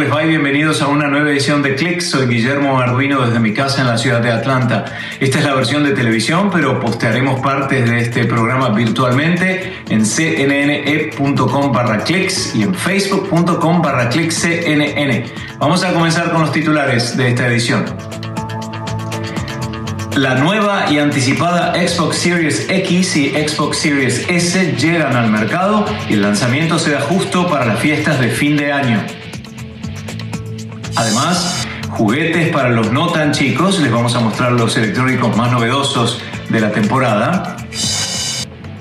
[0.00, 2.00] Y bienvenidos a una nueva edición de Click.
[2.00, 4.84] Soy Guillermo Arduino desde mi casa en la ciudad de Atlanta.
[5.18, 11.72] Esta es la versión de televisión, pero postearemos partes de este programa virtualmente en cnne.com
[11.72, 15.24] barra clicks y en facebook.com barra cnn.
[15.58, 17.84] Vamos a comenzar con los titulares de esta edición.
[20.14, 26.12] La nueva y anticipada Xbox Series X y Xbox Series S llegan al mercado y
[26.12, 29.04] el lanzamiento se da justo para las fiestas de fin de año.
[30.98, 36.20] Además, juguetes para los no tan chicos, les vamos a mostrar los electrónicos más novedosos
[36.48, 37.56] de la temporada.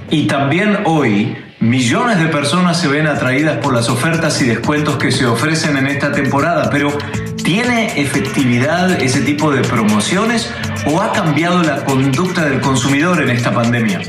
[0.09, 5.11] Y también hoy, millones de personas se ven atraídas por las ofertas y descuentos que
[5.11, 6.91] se ofrecen en esta temporada, pero
[7.43, 10.51] ¿tiene efectividad ese tipo de promociones
[10.87, 14.01] o ha cambiado la conducta del consumidor en esta pandemia?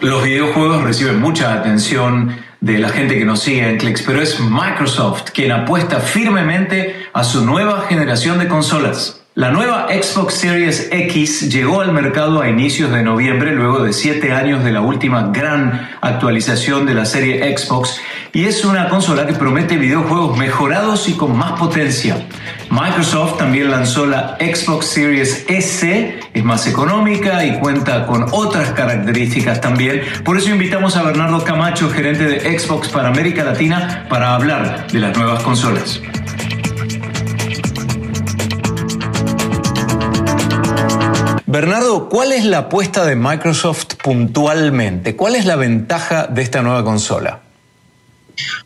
[0.00, 4.38] Los videojuegos reciben mucha atención de la gente que nos sigue en Clicks, pero es
[4.40, 9.19] Microsoft quien apuesta firmemente a su nueva generación de consolas.
[9.40, 14.32] La nueva Xbox Series X llegó al mercado a inicios de noviembre luego de siete
[14.34, 18.02] años de la última gran actualización de la serie Xbox
[18.34, 22.28] y es una consola que promete videojuegos mejorados y con más potencia.
[22.68, 29.62] Microsoft también lanzó la Xbox Series S, es más económica y cuenta con otras características
[29.62, 30.02] también.
[30.22, 34.98] Por eso invitamos a Bernardo Camacho, gerente de Xbox para América Latina, para hablar de
[34.98, 36.02] las nuevas consolas.
[41.50, 45.16] Bernardo, ¿cuál es la apuesta de Microsoft puntualmente?
[45.16, 47.40] ¿Cuál es la ventaja de esta nueva consola?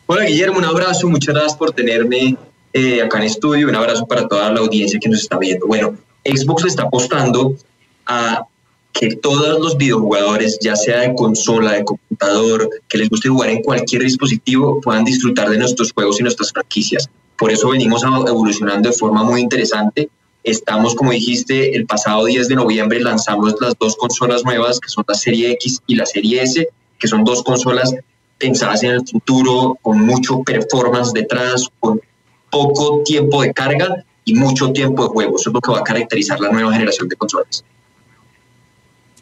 [0.05, 2.37] Hola Guillermo, un abrazo, muchas gracias por tenerme
[2.73, 5.65] eh, acá en estudio, un abrazo para toda la audiencia que nos está viendo.
[5.65, 7.55] Bueno, Xbox está apostando
[8.05, 8.45] a
[8.93, 13.63] que todos los videojugadores, ya sea de consola, de computador, que les guste jugar en
[13.63, 17.09] cualquier dispositivo, puedan disfrutar de nuestros juegos y nuestras franquicias.
[17.35, 20.07] Por eso venimos evolucionando de forma muy interesante
[20.45, 25.03] Estamos, como dijiste, el pasado 10 de noviembre lanzamos las dos consolas nuevas, que son
[25.07, 26.67] la Serie X y la Serie S,
[26.99, 27.95] que son dos consolas
[28.37, 31.99] pensadas en el futuro, con mucho performance detrás, con
[32.51, 35.35] poco tiempo de carga y mucho tiempo de juego.
[35.37, 37.65] Eso es lo que va a caracterizar la nueva generación de consolas.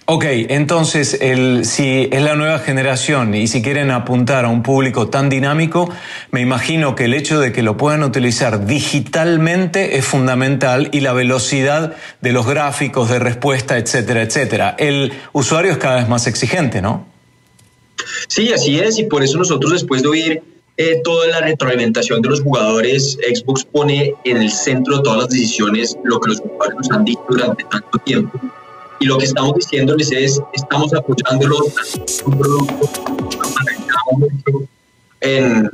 [0.05, 5.07] Ok, entonces el, si es la nueva generación y si quieren apuntar a un público
[5.07, 5.89] tan dinámico,
[6.29, 11.13] me imagino que el hecho de que lo puedan utilizar digitalmente es fundamental y la
[11.13, 14.75] velocidad de los gráficos de respuesta, etcétera, etcétera.
[14.77, 17.05] El usuario es cada vez más exigente, ¿no?
[18.27, 20.43] Sí, así es, y por eso nosotros después de oír
[20.75, 25.29] eh, toda la retroalimentación de los jugadores, Xbox pone en el centro de todas las
[25.29, 26.41] decisiones lo que los
[26.75, 28.37] nos han dicho durante tanto tiempo
[29.03, 31.73] y lo que estamos diciéndoles es, estamos apoyándolos
[32.25, 32.89] un producto
[35.19, 35.69] en,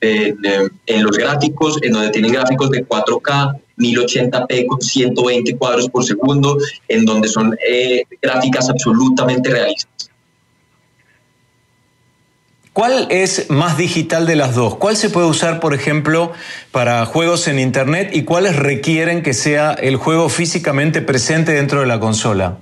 [0.00, 0.36] en,
[0.86, 6.56] en, los gráficos, en donde tienen gráficos de 4K, 1080p con 120 cuadros por segundo,
[6.86, 10.10] en donde son eh, gráficas absolutamente realistas.
[12.76, 14.74] ¿Cuál es más digital de las dos?
[14.74, 16.32] ¿Cuál se puede usar, por ejemplo,
[16.72, 21.86] para juegos en Internet y cuáles requieren que sea el juego físicamente presente dentro de
[21.86, 22.58] la consola?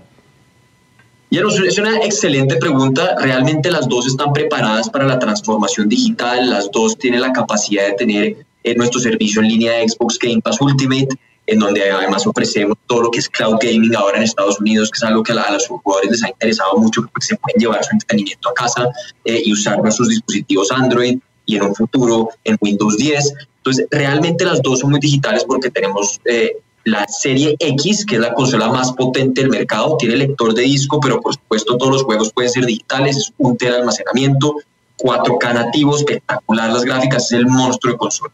[1.32, 3.16] es una excelente pregunta.
[3.19, 6.48] Realmente las dos están preparadas para la transformación digital.
[6.48, 10.41] Las dos tienen la capacidad de tener eh, nuestro servicio en línea de Xbox Game
[10.41, 11.08] Pass Ultimate
[11.47, 14.97] en donde además ofrecemos todo lo que es cloud gaming ahora en Estados Unidos, que
[14.97, 17.91] es algo que a, los jugadores les ha interesado mucho, porque se pueden llevar su
[17.93, 18.88] entretenimiento a casa
[19.25, 23.34] eh, y usar nuestros dispositivos Android y en un futuro en Windows 10.
[23.59, 28.21] Entonces, realmente las dos son muy digitales porque tenemos eh, la serie X, que es
[28.21, 32.03] la consola más potente del mercado, tiene lector de disco, pero por supuesto todos los
[32.05, 34.56] juegos pueden ser digitales, es un tera de almacenamiento,
[34.99, 38.32] 4K nativo, espectacular las gráficas, es el monstruo de consola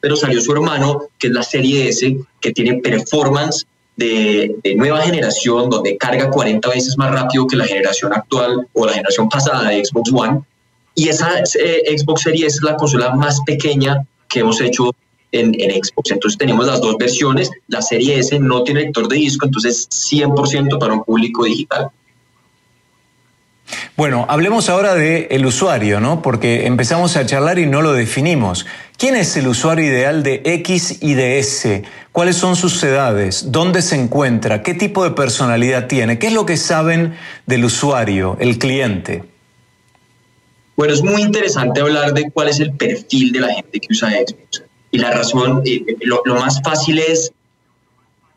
[0.00, 3.66] pero salió su hermano, que es la serie S, que tiene performance
[3.96, 8.92] de, nueva generación, donde carga 40 veces más rápido que la generación actual o la
[8.92, 10.40] generación pasada de Xbox One.
[10.94, 14.94] Y esa eh, Xbox Series es la consola más pequeña que hemos hecho
[15.32, 16.10] en, en, Xbox.
[16.10, 17.50] Entonces tenemos las dos versiones.
[17.68, 21.90] La serie S no tiene lector de disco, entonces 100% para un público digital.
[23.96, 26.22] Bueno, hablemos ahora del el usuario, ¿no?
[26.22, 28.66] Porque empezamos a charlar y no lo definimos.
[28.96, 31.82] ¿Quién es el usuario ideal de X y de S?
[32.12, 33.52] ¿Cuáles son sus edades?
[33.52, 34.62] ¿Dónde se encuentra?
[34.62, 36.18] ¿Qué tipo de personalidad tiene?
[36.18, 37.14] ¿Qué es lo que saben
[37.46, 39.24] del usuario, el cliente?
[40.76, 44.10] Bueno, es muy interesante hablar de cuál es el perfil de la gente que usa
[44.10, 44.64] Xbox.
[44.90, 45.62] Y la razón,
[46.00, 47.32] lo, lo más fácil es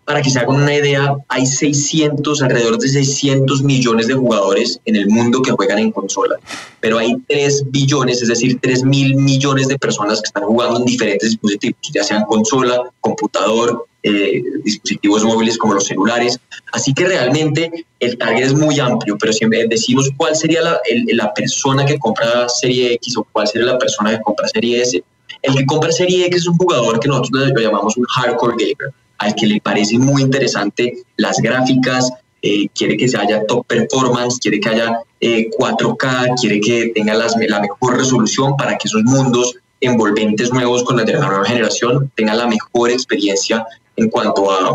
[0.05, 4.95] para que se hagan una idea, hay 600, alrededor de 600 millones de jugadores en
[4.95, 6.35] el mundo que juegan en consola,
[6.79, 10.85] pero hay 3 billones, es decir, 3 mil millones de personas que están jugando en
[10.85, 16.37] diferentes dispositivos, ya sean consola, computador, eh, dispositivos móviles como los celulares.
[16.73, 20.81] Así que realmente el target es muy amplio, pero si decimos cuál sería la,
[21.13, 25.01] la persona que compra Serie X o cuál sería la persona que compra Serie S,
[25.41, 28.93] el que compra Serie X es un jugador que nosotros lo llamamos un hardcore gamer
[29.17, 32.11] al que le parece muy interesante las gráficas,
[32.41, 37.13] eh, quiere que se haya top performance, quiere que haya 4K, eh, quiere que tenga
[37.13, 42.47] la mejor resolución para que esos mundos envolventes nuevos con la nueva generación tengan la
[42.47, 43.65] mejor experiencia
[43.95, 44.73] en cuanto a,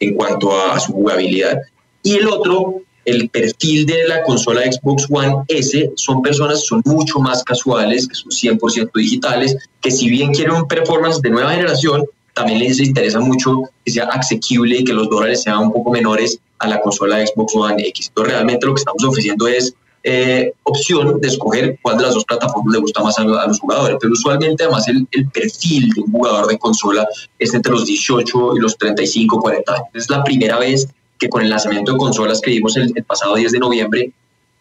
[0.00, 1.58] en cuanto a su jugabilidad.
[2.02, 7.18] Y el otro, el perfil de la consola Xbox One S, son personas son mucho
[7.18, 12.04] más casuales, que son 100% digitales, que si bien quieren un performance de nueva generación,
[12.34, 16.38] también les interesa mucho que sea asequible y que los dólares sean un poco menores
[16.58, 18.08] a la consola Xbox One X.
[18.08, 19.74] Entonces, realmente lo que estamos ofreciendo es
[20.04, 23.96] eh, opción de escoger cuál de las dos plataformas le gusta más a, los jugadores.
[24.00, 27.06] Pero usualmente, además, el, perfil de un jugador de consola
[27.38, 29.86] es entre los 18 y los 35, 40 años.
[29.94, 30.88] Es la primera vez
[31.18, 34.12] que con el lanzamiento de consolas que vimos el, el pasado 10 de noviembre,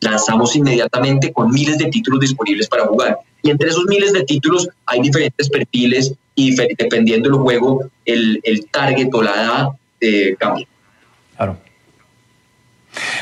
[0.01, 3.19] lanzamos inmediatamente con miles de títulos disponibles para jugar.
[3.44, 8.66] Y entre esos miles de títulos hay diferentes perfiles y dependiendo del juego, el, el
[8.68, 9.68] target o la edad
[10.00, 10.68] eh, cambia.
[11.36, 11.57] Claro.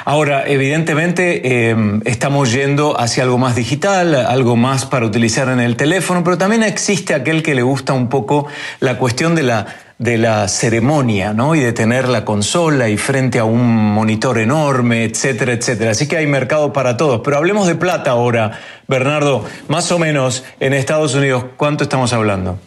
[0.06, 5.76] Ahora, evidentemente em, estamos yendo hacia algo más digital, algo más para utilizar en el
[5.76, 8.48] teléfono, pero también existe aquel que le gusta un poco
[8.80, 9.68] la cuestión de la,
[10.00, 11.54] de la ceremonia, ¿no?
[11.54, 15.92] Y de tener la consola y frente a un monitor enorme, etcétera, etcétera.
[15.92, 17.22] Así que hay mercado para todos.
[17.24, 19.46] Pero hablemos de plata ahora, Bernardo.
[19.68, 22.60] Más o menos en Estados Unidos, ¿cuánto estamos hablando?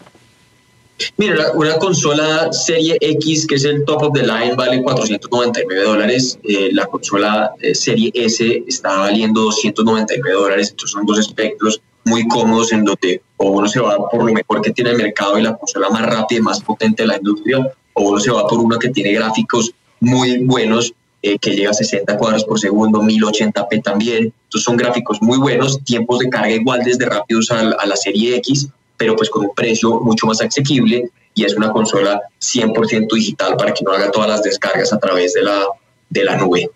[1.17, 6.39] Mira, una consola Serie X, que es el top of the line, vale 499 dólares.
[6.45, 10.71] Eh, la consola eh, Serie S está valiendo 299 dólares.
[10.71, 14.61] Entonces son dos espectros muy cómodos en donde o uno se va por lo mejor
[14.61, 17.59] que tiene el mercado y la consola más rápida y más potente de la industria,
[17.95, 21.75] o uno se va por una que tiene gráficos muy buenos, eh, que llega a
[21.75, 24.33] 60 cuadros por segundo, 1080p también.
[24.45, 28.69] Entonces son gráficos muy buenos, tiempos de carga igual desde rápidos a la serie X
[29.03, 33.75] pero pues con un precio mucho más asequible y es una consola 100% digital para
[33.75, 35.65] que no haga todas las descargas a través de la,
[36.09, 36.71] de la nube.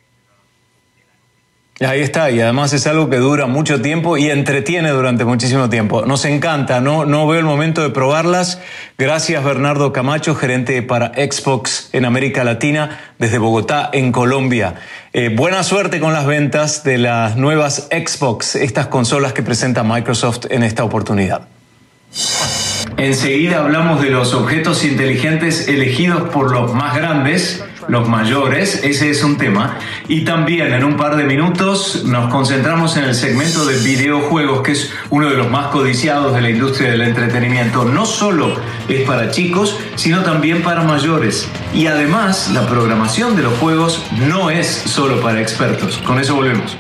[1.79, 6.05] Ahí está, y además es algo que dura mucho tiempo y entretiene durante muchísimo tiempo.
[6.05, 8.61] Nos encanta, no, no veo el momento de probarlas.
[8.99, 14.75] Gracias Bernardo Camacho, gerente para Xbox en América Latina, desde Bogotá, en Colombia.
[15.13, 20.47] Eh, buena suerte con las ventas de las nuevas Xbox, estas consolas que presenta Microsoft
[20.51, 21.56] en esta oportunidad.
[22.97, 29.23] Enseguida hablamos de los objetos inteligentes elegidos por los más grandes, los mayores, ese es
[29.23, 29.79] un tema.
[30.09, 34.73] Y también en un par de minutos nos concentramos en el segmento de videojuegos, que
[34.73, 37.85] es uno de los más codiciados de la industria del entretenimiento.
[37.85, 38.55] No solo
[38.89, 41.49] es para chicos, sino también para mayores.
[41.75, 45.99] Y además, la programación de los juegos no es solo para expertos.
[45.99, 46.77] Con eso volvemos.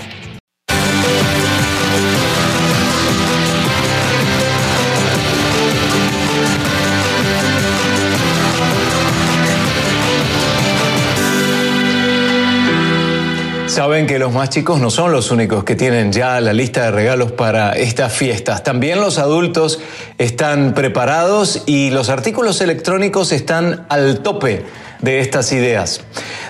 [13.76, 16.92] Saben que los más chicos no son los únicos que tienen ya la lista de
[16.92, 18.64] regalos para estas fiestas.
[18.64, 19.80] También los adultos
[20.16, 24.64] están preparados y los artículos electrónicos están al tope
[25.00, 26.00] de estas ideas.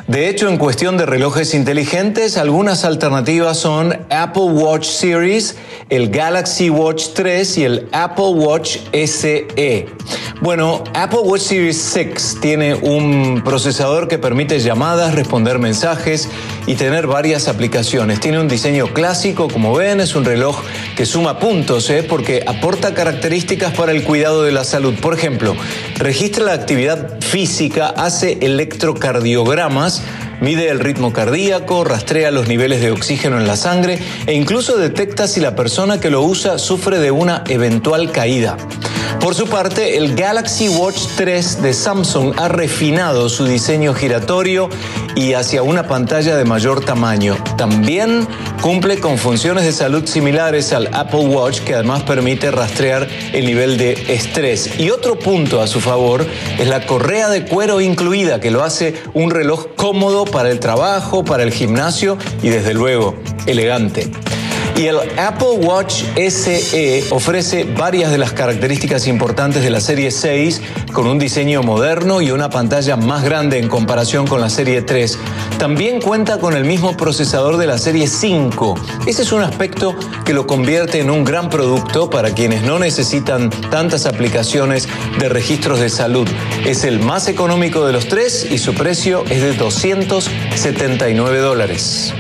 [0.07, 5.57] De hecho, en cuestión de relojes inteligentes, algunas alternativas son Apple Watch Series,
[5.91, 9.87] el Galaxy Watch 3 y el Apple Watch SE.
[10.41, 16.29] Bueno, Apple Watch Series 6 tiene un procesador que permite llamadas, responder mensajes
[16.67, 18.21] y tener varias aplicaciones.
[18.21, 20.63] Tiene un diseño clásico, como ven, es un reloj
[20.97, 22.03] que suma puntos ¿eh?
[22.03, 24.95] porque aporta características para el cuidado de la salud.
[25.01, 25.57] Por ejemplo,
[25.97, 27.89] registra la actividad física,
[28.41, 30.03] electrocardiogramas,
[30.41, 35.27] mide el ritmo cardíaco, rastrea los niveles de oxígeno en la sangre e incluso detecta
[35.27, 38.57] si la persona que lo usa sufre de una eventual caída.
[39.21, 44.69] Por su parte, el Galaxy Watch 3 de Samsung ha refinado su diseño giratorio
[45.17, 47.37] y hacia una pantalla de mayor tamaño.
[47.57, 48.29] También
[48.61, 53.79] cumple con funciones de salud similares al Apple Watch, que además permite rastrear el nivel
[53.79, 54.79] de estrés.
[54.79, 56.25] Y otro punto a su favor
[56.59, 61.25] es la correa de cuero incluida, que lo hace un reloj cómodo para el trabajo,
[61.25, 64.11] para el gimnasio y desde luego elegante.
[64.77, 70.61] Y el Apple Watch SE ofrece varias de las características importantes de la serie 6
[70.93, 75.19] con un diseño moderno y una pantalla más grande en comparación con la serie 3.
[75.59, 78.75] También cuenta con el mismo procesador de la serie 5.
[79.07, 83.49] Ese es un aspecto que lo convierte en un gran producto para quienes no necesitan
[83.71, 86.29] tantas aplicaciones de registros de salud.
[86.67, 92.13] Es el más económico de los tres y su precio es de 279 dólares.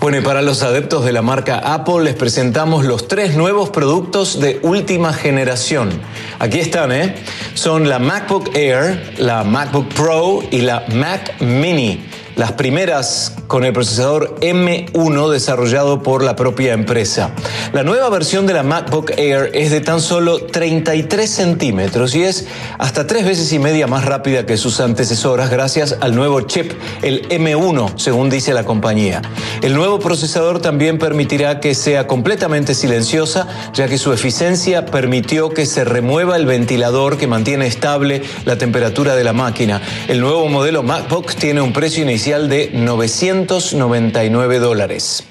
[0.00, 4.40] Bueno, y para los adeptos de la marca Apple les presentamos los tres nuevos productos
[4.40, 5.90] de última generación.
[6.38, 7.16] Aquí están, ¿eh?
[7.52, 12.02] Son la MacBook Air, la MacBook Pro y la Mac Mini.
[12.36, 17.32] Las primeras con el procesador M1 desarrollado por la propia empresa.
[17.72, 22.46] La nueva versión de la MacBook Air es de tan solo 33 centímetros y es
[22.78, 26.70] hasta tres veces y media más rápida que sus antecesoras gracias al nuevo chip,
[27.02, 29.20] el M1, según dice la compañía.
[29.62, 35.66] El nuevo procesador también permitirá que sea completamente silenciosa, ya que su eficiencia permitió que
[35.66, 39.82] se remueva el ventilador que mantiene estable la temperatura de la máquina.
[40.06, 45.24] El nuevo modelo MacBook tiene un precio inicial de 900 299 dólares.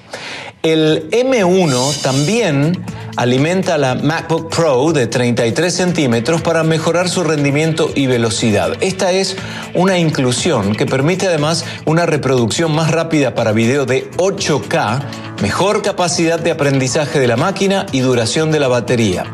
[0.62, 2.84] El M1 también
[3.16, 8.72] alimenta la MacBook Pro de 33 centímetros para mejorar su rendimiento y velocidad.
[8.80, 9.36] Esta es
[9.74, 15.02] una inclusión que permite además una reproducción más rápida para video de 8K,
[15.42, 19.24] mejor capacidad de aprendizaje de la máquina y duración de la batería.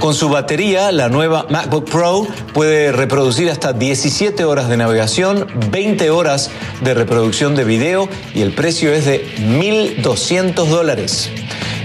[0.00, 6.10] Con su batería, la nueva MacBook Pro puede reproducir hasta 17 horas de navegación, 20
[6.10, 6.50] horas
[6.82, 11.30] de reproducción de video y el precio es de 1.200 dólares.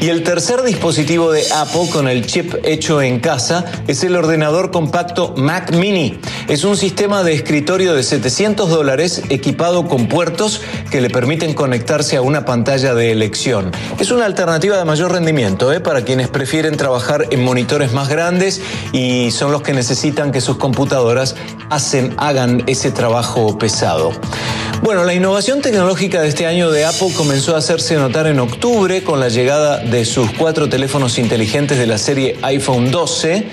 [0.02, 4.72] Y el tercer dispositivo de Apple con el chip hecho en casa es el ordenador
[4.72, 6.18] compacto Mac Mini.
[6.48, 12.16] Es un sistema de escritorio de 700 dólares equipado con puertos que le permiten conectarse
[12.16, 13.72] a una pantalla de elección.
[14.00, 15.82] Es una alternativa de mayor rendimiento ¿eh?
[15.82, 18.62] para quienes prefieren trabajar en monitores más grandes
[18.94, 21.36] y son los que necesitan que sus computadoras
[21.70, 24.14] hacen, hagan ese trabajo pesado.
[24.82, 29.04] Bueno, la innovación tecnológica de este año de Apple comenzó a hacerse notar en octubre
[29.04, 33.46] con la llegada de sus cuatro teléfonos inteligentes de la serie iPhone 12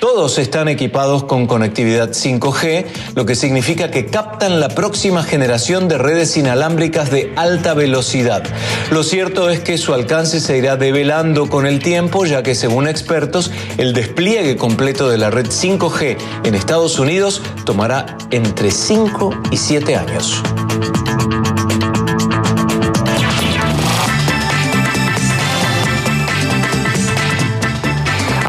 [0.00, 5.98] todos están equipados con conectividad 5G, lo que significa que captan la próxima generación de
[5.98, 8.42] redes inalámbricas de alta velocidad.
[8.90, 12.88] Lo cierto es que su alcance se irá develando con el tiempo, ya que según
[12.88, 19.56] expertos, el despliegue completo de la red 5G en Estados Unidos tomará entre 5 y
[19.58, 20.42] 7 años.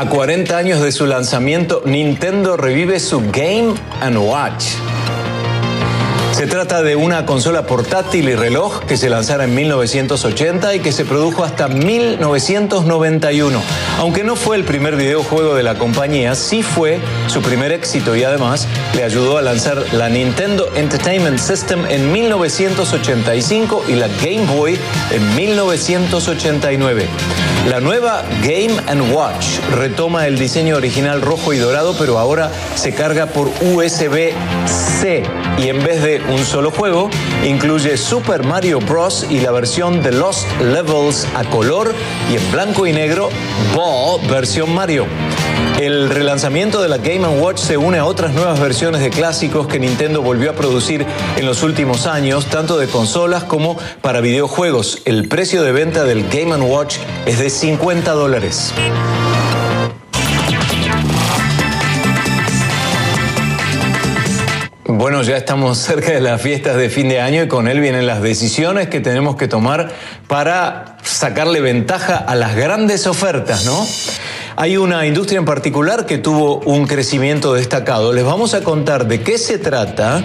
[0.01, 3.75] A 40 años de su lanzamiento, Nintendo revive su Game⁇
[4.17, 4.90] Watch.
[6.41, 10.91] Se trata de una consola portátil y reloj que se lanzara en 1980 y que
[10.91, 13.61] se produjo hasta 1991.
[13.99, 18.23] Aunque no fue el primer videojuego de la compañía, sí fue su primer éxito y
[18.23, 24.79] además le ayudó a lanzar la Nintendo Entertainment System en 1985 y la Game Boy
[25.11, 27.05] en 1989.
[27.69, 28.73] La nueva Game⁇
[29.13, 35.23] Watch retoma el diseño original rojo y dorado, pero ahora se carga por USB-C
[35.59, 37.09] y en vez de un solo juego,
[37.45, 39.25] incluye Super Mario Bros.
[39.29, 41.93] y la versión de Lost Levels a color
[42.31, 43.29] y en blanco y negro
[43.75, 45.05] Ball versión Mario.
[45.79, 49.79] El relanzamiento de la Game Watch se une a otras nuevas versiones de clásicos que
[49.79, 51.05] Nintendo volvió a producir
[51.37, 55.01] en los últimos años, tanto de consolas como para videojuegos.
[55.05, 58.73] El precio de venta del Game Watch es de 50 dólares.
[65.01, 68.05] Bueno, ya estamos cerca de las fiestas de fin de año y con él vienen
[68.05, 69.91] las decisiones que tenemos que tomar
[70.27, 73.83] para sacarle ventaja a las grandes ofertas, ¿no?
[74.57, 78.13] Hay una industria en particular que tuvo un crecimiento destacado.
[78.13, 80.21] Les vamos a contar de qué se trata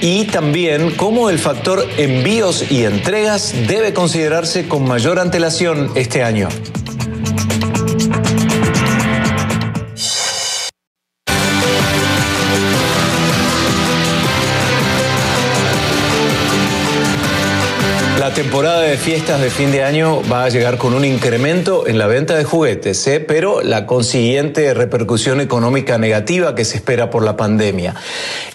[0.00, 6.48] y también cómo el factor envíos y entregas debe considerarse con mayor antelación este año.
[18.34, 22.06] Temporada de fiestas de fin de año va a llegar con un incremento en la
[22.06, 23.20] venta de juguetes, ¿eh?
[23.20, 27.94] pero la consiguiente repercusión económica negativa que se espera por la pandemia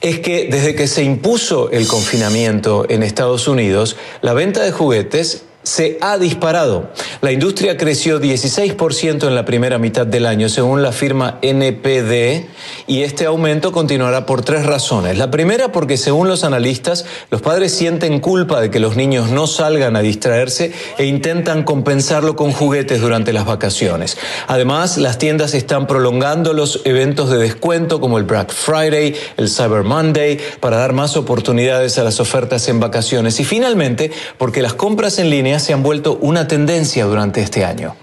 [0.02, 5.44] es que desde que se impuso el confinamiento en Estados Unidos, la venta de juguetes
[5.64, 6.90] se ha disparado.
[7.22, 12.46] La industria creció 16% en la primera mitad del año, según la firma NPD,
[12.88, 15.18] y este aumento continuará por tres razones.
[15.18, 19.48] La primera, porque según los analistas, los padres sienten culpa de que los niños no
[19.48, 24.18] salgan a distraerse e intentan compensarlo con juguetes durante las vacaciones.
[24.48, 29.84] Además, las tiendas están prolongando los eventos de descuento como el Black Friday, el Cyber
[29.84, 33.40] Monday, para dar más oportunidades a las ofertas en vacaciones.
[33.40, 37.96] Y finalmente, porque las compras en línea se han vuelto una tendencia durante este año.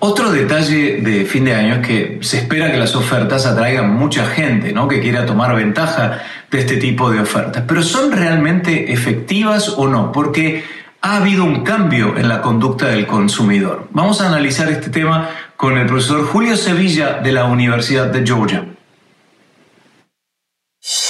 [0.00, 4.26] Otro detalle de fin de año es que se espera que las ofertas atraigan mucha
[4.26, 4.86] gente, ¿no?
[4.86, 7.64] Que quiera tomar ventaja de este tipo de ofertas.
[7.66, 10.12] Pero ¿son realmente efectivas o no?
[10.12, 10.62] Porque
[11.00, 13.88] ha habido un cambio en la conducta del consumidor.
[13.90, 18.66] Vamos a analizar este tema con el profesor Julio Sevilla de la Universidad de Georgia.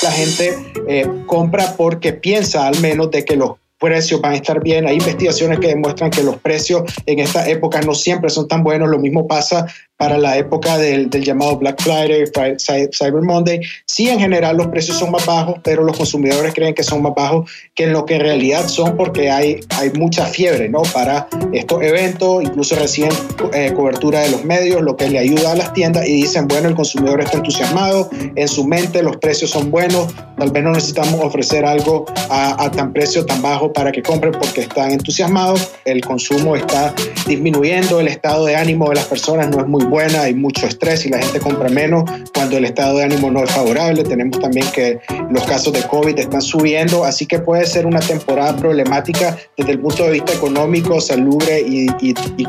[0.02, 4.62] La gente eh, compra porque piensa al menos de que los precios van a estar
[4.62, 4.86] bien.
[4.86, 8.88] Hay investigaciones que demuestran que los precios en esta época no siempre son tan buenos.
[8.88, 9.66] Lo mismo pasa
[9.98, 12.24] para la época del, llamado Black Friday,
[12.56, 13.60] Cyber Monday.
[13.84, 17.14] Sí, en general los precios son más bajos, pero los consumidores creen que son más
[17.16, 20.82] bajos que en lo que en realidad son porque hay, hay mucha fiebre ¿no?
[20.94, 23.10] para estos eventos, incluso reciben
[23.52, 26.68] eh, cobertura de los medios, lo que le ayuda a las tiendas y dicen, bueno,
[26.68, 31.20] el consumidor está entusiasmado, en su mente los precios son buenos, tal vez no necesitamos
[31.24, 36.02] ofrecer algo a, a tan precio tan bajo para que compren porque están entusiasmados, el
[36.02, 36.94] consumo está
[37.26, 41.06] disminuyendo, el estado de ánimo de las personas no es muy buena, hay mucho estrés
[41.06, 42.04] y la gente compra menos
[42.34, 44.02] cuando el estado de ánimo no es favorable.
[44.04, 48.56] Tenemos también que los casos de COVID están subiendo, así que puede ser una temporada
[48.56, 52.46] problemática desde el punto de vista económico, salubre y, y, y,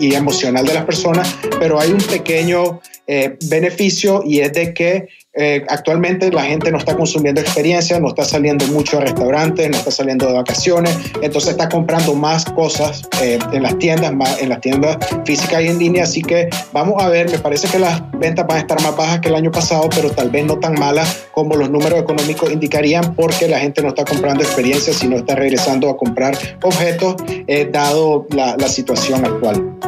[0.00, 5.08] emocional de las personas, pero hay un pequeño eh, beneficio y es de que
[5.40, 9.76] eh, actualmente la gente no está consumiendo experiencias, no está saliendo mucho a restaurantes, no
[9.76, 14.60] está saliendo de vacaciones, entonces está comprando más cosas eh, en las tiendas, en las
[14.60, 16.02] tiendas físicas y en línea.
[16.02, 19.20] Así que vamos a ver, me parece que las ventas van a estar más bajas
[19.20, 23.14] que el año pasado, pero tal vez no tan malas como los números económicos indicarían,
[23.14, 27.14] porque la gente no está comprando experiencias, sino está regresando a comprar objetos,
[27.46, 29.87] eh, dado la situación actual.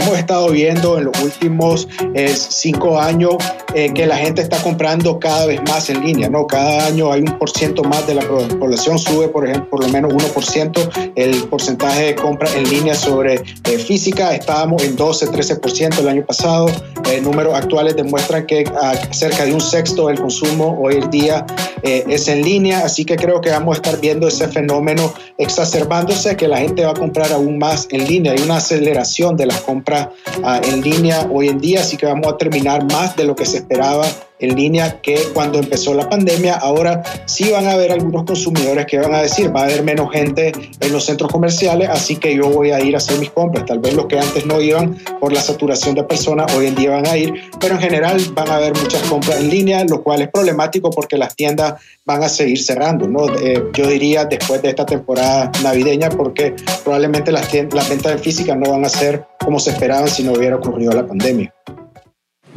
[0.00, 1.88] Hemos estado viendo en los últimos
[2.34, 3.36] cinco años
[3.74, 6.46] que la gente está comprando cada vez más en línea, ¿no?
[6.46, 9.88] Cada año hay un por ciento más de la población, sube por ejemplo por lo
[9.88, 16.08] menos 1% el porcentaje de compra en línea sobre eh, física, estábamos en 12-13% el
[16.08, 16.68] año pasado,
[17.10, 21.46] eh, números actuales demuestran que ah, cerca de un sexto del consumo hoy en día
[21.82, 26.36] eh, es en línea, así que creo que vamos a estar viendo ese fenómeno exacerbándose,
[26.36, 29.60] que la gente va a comprar aún más en línea, hay una aceleración de las
[29.60, 33.34] compras ah, en línea hoy en día, así que vamos a terminar más de lo
[33.34, 34.06] que se esperaba
[34.40, 36.54] en línea que cuando empezó la pandemia.
[36.54, 40.10] Ahora sí van a haber algunos consumidores que van a decir, va a haber menos
[40.12, 43.66] gente en los centros comerciales, así que yo voy a ir a hacer mis compras.
[43.66, 46.90] Tal vez los que antes no iban por la saturación de personas, hoy en día
[46.90, 50.22] van a ir, pero en general van a haber muchas compras en línea, lo cual
[50.22, 51.74] es problemático porque las tiendas
[52.04, 53.28] van a seguir cerrando, ¿no?
[53.38, 58.54] Eh, yo diría después de esta temporada navideña, porque probablemente las, las ventas en física
[58.54, 61.52] no van a ser como se esperaban si no hubiera ocurrido la pandemia.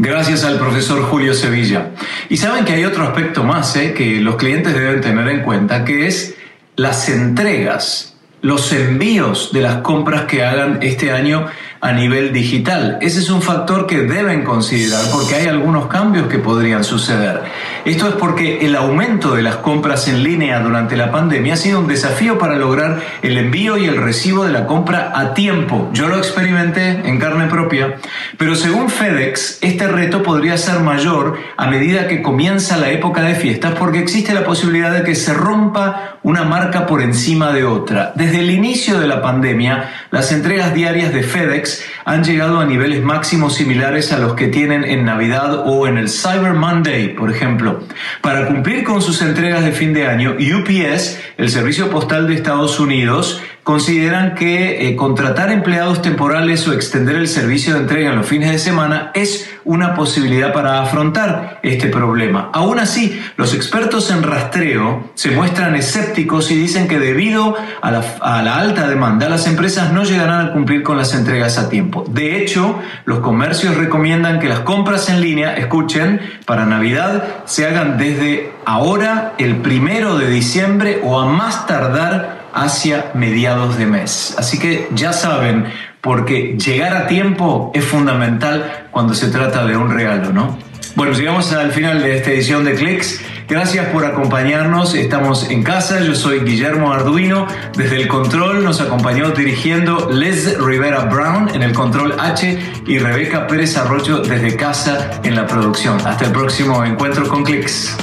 [0.03, 1.91] Gracias al profesor Julio Sevilla.
[2.27, 3.93] Y saben que hay otro aspecto más ¿eh?
[3.93, 6.33] que los clientes deben tener en cuenta, que es
[6.75, 11.45] las entregas, los envíos de las compras que hagan este año
[11.81, 12.99] a nivel digital.
[13.01, 17.41] Ese es un factor que deben considerar porque hay algunos cambios que podrían suceder.
[17.85, 21.79] Esto es porque el aumento de las compras en línea durante la pandemia ha sido
[21.79, 25.89] un desafío para lograr el envío y el recibo de la compra a tiempo.
[25.91, 27.95] Yo lo experimenté en carne propia,
[28.37, 33.33] pero según FedEx, este reto podría ser mayor a medida que comienza la época de
[33.33, 38.13] fiestas porque existe la posibilidad de que se rompa una marca por encima de otra.
[38.15, 43.01] Desde el inicio de la pandemia, las entregas diarias de FedEx han llegado a niveles
[43.01, 47.83] máximos similares a los que tienen en Navidad o en el Cyber Monday, por ejemplo.
[48.21, 52.77] Para cumplir con sus entregas de fin de año, UPS, el Servicio Postal de Estados
[52.79, 58.25] Unidos, consideran que eh, contratar empleados temporales o extender el servicio de entrega en los
[58.25, 62.49] fines de semana es una posibilidad para afrontar este problema.
[62.53, 68.03] Aún así, los expertos en rastreo se muestran escépticos y dicen que debido a la,
[68.21, 72.03] a la alta demanda, las empresas no llegarán a cumplir con las entregas a tiempo.
[72.09, 77.99] De hecho, los comercios recomiendan que las compras en línea, escuchen, para Navidad se hagan
[77.99, 84.35] desde ahora, el primero de diciembre o a más tardar hacia mediados de mes.
[84.37, 85.65] Así que ya saben,
[86.01, 90.57] porque llegar a tiempo es fundamental cuando se trata de un regalo, ¿no?
[90.95, 93.21] Bueno, llegamos al final de esta edición de Clicks.
[93.47, 94.93] Gracias por acompañarnos.
[94.93, 96.01] Estamos en casa.
[96.01, 97.47] Yo soy Guillermo Arduino.
[97.77, 103.47] Desde el control nos acompañó dirigiendo Les Rivera Brown en el control H y Rebeca
[103.47, 105.97] Pérez Arroyo desde casa en la producción.
[106.05, 107.95] Hasta el próximo encuentro con Clicks.